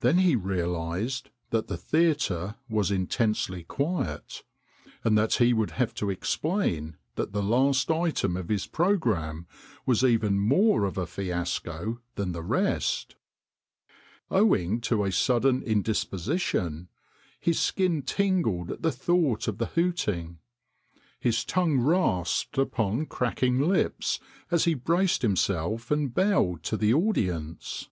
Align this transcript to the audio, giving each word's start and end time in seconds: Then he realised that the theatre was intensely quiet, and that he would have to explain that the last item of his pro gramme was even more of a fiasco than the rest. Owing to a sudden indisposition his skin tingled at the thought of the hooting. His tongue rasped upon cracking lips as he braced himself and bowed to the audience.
Then 0.00 0.18
he 0.18 0.34
realised 0.34 1.30
that 1.50 1.68
the 1.68 1.76
theatre 1.76 2.56
was 2.68 2.90
intensely 2.90 3.62
quiet, 3.62 4.42
and 5.04 5.16
that 5.16 5.34
he 5.34 5.52
would 5.52 5.70
have 5.78 5.94
to 5.94 6.10
explain 6.10 6.96
that 7.14 7.32
the 7.32 7.40
last 7.40 7.88
item 7.88 8.36
of 8.36 8.48
his 8.48 8.66
pro 8.66 8.96
gramme 8.96 9.46
was 9.86 10.02
even 10.02 10.40
more 10.40 10.84
of 10.84 10.98
a 10.98 11.06
fiasco 11.06 12.00
than 12.16 12.32
the 12.32 12.42
rest. 12.42 13.14
Owing 14.28 14.80
to 14.80 15.04
a 15.04 15.12
sudden 15.12 15.62
indisposition 15.62 16.88
his 17.38 17.60
skin 17.60 18.02
tingled 18.02 18.72
at 18.72 18.82
the 18.82 18.90
thought 18.90 19.46
of 19.46 19.58
the 19.58 19.66
hooting. 19.66 20.40
His 21.20 21.44
tongue 21.44 21.78
rasped 21.78 22.58
upon 22.58 23.06
cracking 23.06 23.60
lips 23.60 24.18
as 24.50 24.64
he 24.64 24.74
braced 24.74 25.22
himself 25.22 25.92
and 25.92 26.12
bowed 26.12 26.64
to 26.64 26.76
the 26.76 26.92
audience. 26.92 27.88